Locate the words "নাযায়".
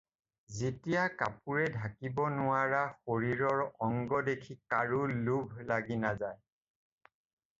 6.05-7.13